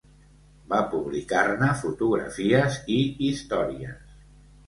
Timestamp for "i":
2.95-2.97